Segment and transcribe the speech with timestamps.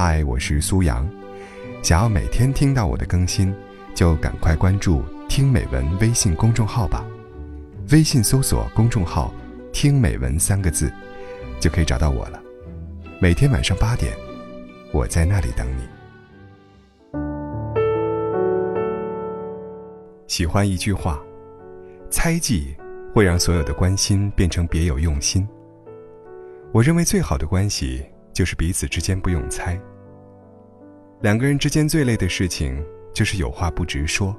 [0.00, 1.04] 嗨，我是苏阳。
[1.82, 3.52] 想要每天听到我的更新，
[3.96, 7.04] 就赶快关注“听美文”微信公众号吧。
[7.90, 9.34] 微信搜索公众号
[9.74, 10.88] “听美文”三个字，
[11.58, 12.40] 就可以找到我了。
[13.18, 14.16] 每天晚上八点，
[14.92, 15.82] 我在那里等你。
[20.28, 21.18] 喜欢一句话，
[22.08, 22.72] 猜忌
[23.12, 25.44] 会让所有的关心变成别有用心。
[26.70, 28.06] 我认为最好的关系
[28.38, 29.76] 就是彼此之间不用猜。
[31.22, 32.80] 两个人之间最累的事情
[33.12, 34.32] 就是有话不直说，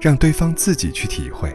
[0.00, 1.54] 让对方自己去体会。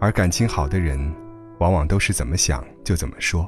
[0.00, 1.14] 而感情好的人，
[1.58, 3.46] 往往都是怎么想就怎么说。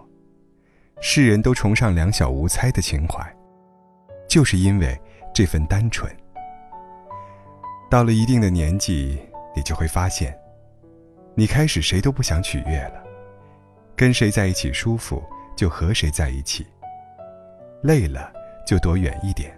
[1.01, 3.27] 世人都崇尚两小无猜的情怀，
[4.29, 4.95] 就是因为
[5.33, 6.15] 这份单纯。
[7.91, 9.19] 到了一定的年纪，
[9.57, 10.39] 你就会发现，
[11.35, 13.03] 你开始谁都不想取悦了。
[13.97, 15.25] 跟谁在一起舒服，
[15.57, 16.67] 就和谁在一起；
[17.83, 18.33] 累了
[18.67, 19.57] 就躲远一点，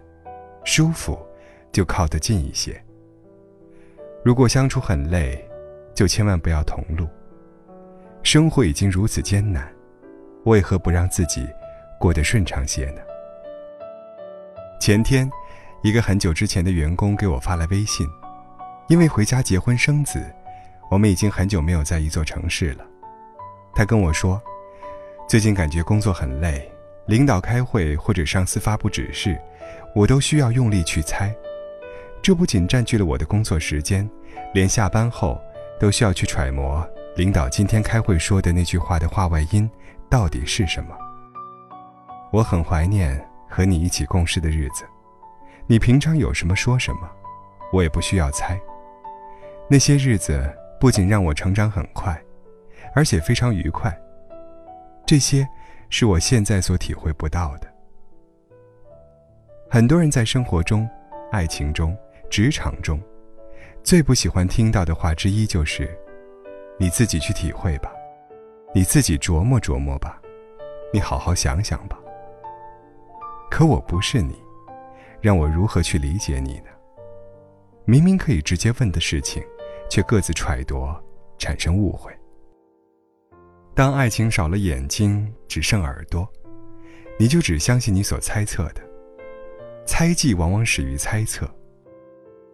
[0.65, 1.19] 舒服
[1.72, 2.81] 就靠得近一些。
[4.22, 5.42] 如果相处很累，
[5.94, 7.09] 就千万不要同路。
[8.22, 9.67] 生活已经如此艰难，
[10.44, 11.48] 为何不让自己
[11.98, 13.00] 过得顺畅些呢？
[14.78, 15.31] 前天，
[15.83, 18.06] 一个很久之前的员工给我发来微信，
[18.89, 20.22] 因为回家结婚生子，
[20.91, 22.84] 我们已经很久没有在一座城市了。
[23.75, 24.41] 他跟我说，
[25.27, 26.70] 最近感觉工作很累，
[27.11, 29.36] 领导开会或者上司发布指示，
[29.97, 31.34] 我都需要用力去猜。
[32.22, 34.08] 这不仅占据了我的工作时间，
[34.55, 35.36] 连下班后
[35.81, 39.69] 都需要去揣摩领导今天开会说的那句话的话外音
[40.08, 40.97] 到底是什么。
[42.33, 44.84] 我很怀念和你一起共事的日子，
[45.66, 47.11] 你平常有什么说什么，
[47.72, 48.56] 我也不需要猜。
[49.69, 52.16] 那些日子不仅让我成长很快。
[52.94, 53.92] 而且非常愉快。
[55.06, 55.48] 这些
[55.91, 57.69] 是我现在所体会不到的。
[59.69, 60.88] 很多人在生活中、
[61.30, 61.97] 爱情中、
[62.30, 63.00] 职场中，
[63.82, 65.88] 最不喜欢听到的话之一就是
[66.78, 67.92] ：“你自己去体会吧，
[68.72, 70.20] 你自己琢磨琢磨吧，
[70.92, 71.98] 你好好想想吧。”
[73.50, 74.41] 可我不是你，
[75.20, 76.70] 让我如何去理解你呢？
[77.84, 79.42] 明明可以直接问的事情，
[79.91, 80.86] 却各自揣度，
[81.36, 82.12] 产生误会。
[83.80, 86.30] 当爱情少了眼睛，只剩耳朵，
[87.18, 88.82] 你就只相信你所猜测的。
[89.86, 91.50] 猜忌往往始于猜测。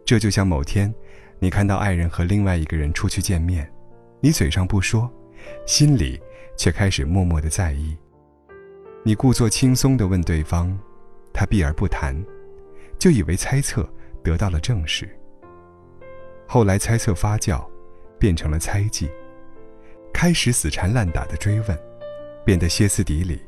[0.05, 0.95] 这就像某天，
[1.37, 3.69] 你看到爱人和另外一个人出去见面，
[4.21, 5.11] 你嘴上不说，
[5.65, 6.17] 心里
[6.55, 7.97] 却开始默默的在意。
[9.03, 10.73] 你故作轻松的问对方，
[11.33, 12.15] 他避而不谈，
[12.97, 13.85] 就以为猜测
[14.23, 15.09] 得到了证实。
[16.47, 17.61] 后来猜测发酵，
[18.17, 19.09] 变成了猜忌。
[20.17, 21.79] 开始死缠烂打的追问，
[22.43, 23.39] 变得歇斯底里，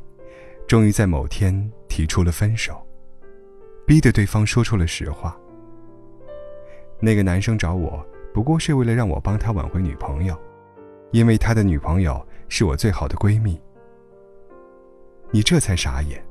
[0.67, 2.79] 终于在某天提出了分手，
[3.87, 5.35] 逼得对方说出了实话。
[6.99, 10.39] 那个男生找我，不过是为了让我帮他挽回女朋友，
[11.09, 13.59] 因为他的女朋友是我最好的闺蜜。
[15.31, 16.23] 你这才傻眼，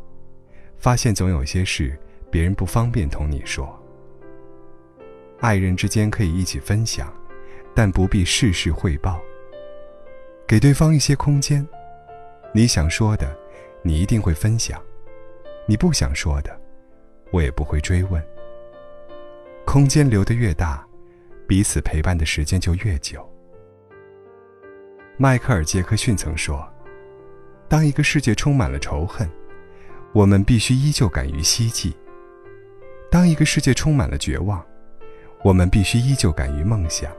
[0.77, 1.98] 发现总有些事
[2.31, 3.77] 别人不方便同你说。
[5.41, 7.12] 爱人之间可以一起分享，
[7.75, 9.21] 但不必事事汇报。
[10.48, 11.64] 给对方一些空间，
[12.54, 13.36] 你想说的，
[13.82, 14.81] 你一定会分享；
[15.66, 16.59] 你不想说的，
[17.31, 18.25] 我也不会追问。
[19.66, 20.82] 空间留得越大，
[21.47, 23.31] 彼此陪伴的时间就越久。
[25.19, 26.66] 迈克尔·杰克逊曾说
[27.69, 29.28] ：“当一个世界充满了仇恨，
[30.15, 31.92] 我们必须依旧敢于希冀；
[33.10, 34.65] 当一个世界充满了绝望，
[35.44, 37.10] 我们必须依旧敢于梦想；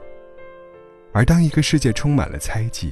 [1.13, 2.91] 而当一个世界充满了猜忌，”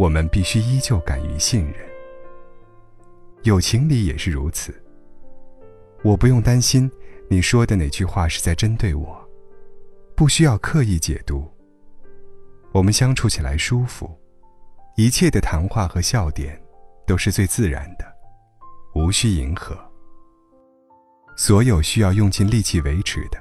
[0.00, 1.74] 我们必须依旧敢于信任，
[3.42, 4.74] 友情里也是如此。
[6.02, 6.90] 我不用担心
[7.28, 9.28] 你说的哪句话是在针对我，
[10.16, 11.46] 不需要刻意解读。
[12.72, 14.10] 我们相处起来舒服，
[14.96, 16.58] 一切的谈话和笑点
[17.06, 18.06] 都是最自然的，
[18.94, 19.76] 无需迎合。
[21.36, 23.38] 所有需要用尽力气维持的，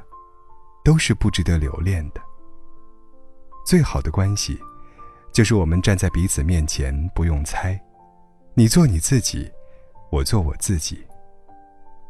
[0.84, 2.20] 都是不值得留恋的。
[3.66, 4.60] 最好的关系。
[5.32, 7.80] 就是我们站在彼此面前，不用猜，
[8.54, 9.50] 你做你自己，
[10.12, 11.06] 我做我自己。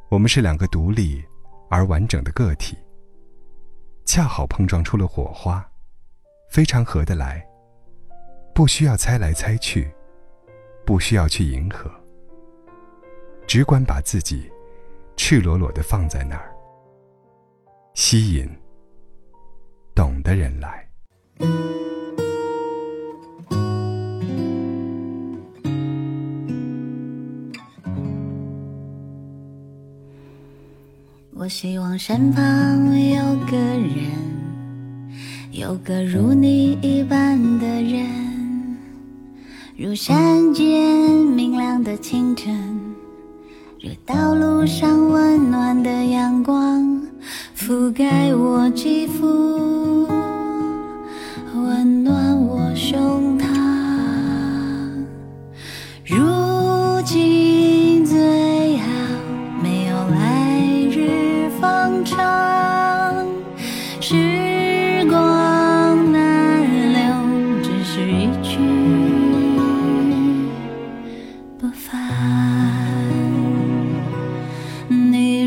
[0.10, 1.24] 我们是两个独立
[1.70, 2.78] 而完整的个体，
[4.06, 5.64] 恰好碰撞出了火花，
[6.50, 7.46] 非常合得来。
[8.56, 9.90] 不需要猜来猜去，
[10.86, 11.90] 不需要去迎合，
[13.46, 14.52] 只管把自己
[15.16, 16.54] 赤裸裸的放在那儿，
[17.94, 18.50] 吸引
[19.94, 20.90] 懂的人来。
[31.42, 34.12] 我希望身旁有个人，
[35.52, 38.78] 有个如你一般的人，
[39.78, 42.54] 如山间明亮的清晨，
[43.82, 47.08] 如道路上温暖的阳光，
[47.56, 49.08] 覆盖我肌